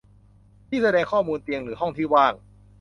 [0.67, 2.33] ที่แสดงข้อมูลเตียงหรือห้องที่ว่าง